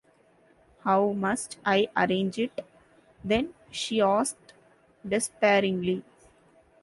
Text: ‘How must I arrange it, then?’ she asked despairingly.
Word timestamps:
‘How 0.79 1.11
must 1.11 1.59
I 1.63 1.87
arrange 1.95 2.39
it, 2.39 2.65
then?’ 3.23 3.53
she 3.69 4.01
asked 4.01 4.53
despairingly. 5.07 6.03